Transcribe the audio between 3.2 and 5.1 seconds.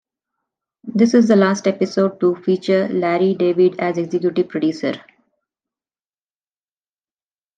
David as executive producer.